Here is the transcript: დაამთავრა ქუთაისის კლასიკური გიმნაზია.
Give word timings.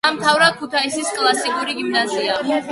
დაამთავრა 0.07 0.47
ქუთაისის 0.61 1.13
კლასიკური 1.19 1.81
გიმნაზია. 1.83 2.43